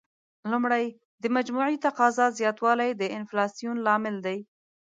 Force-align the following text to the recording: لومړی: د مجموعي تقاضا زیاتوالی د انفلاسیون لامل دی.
لومړی: 0.51 0.85
د 1.21 1.25
مجموعي 1.35 1.75
تقاضا 1.85 2.25
زیاتوالی 2.39 2.89
د 2.95 3.03
انفلاسیون 3.19 3.77
لامل 3.85 4.15
دی. 4.25 4.39